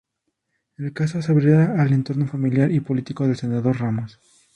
[0.79, 4.19] El caso se abrirá al entorno familiar y político del senador Ramos.